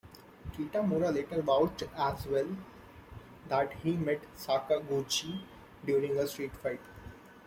Kitamura 0.53 1.11
later 1.13 1.43
vouched 1.43 1.83
as 1.95 2.25
well 2.25 2.57
that 3.47 3.71
he 3.83 3.95
met 3.95 4.19
Sakaguchi 4.35 5.43
during 5.85 6.17
a 6.17 6.25
street 6.27 6.53
fight. 6.57 6.81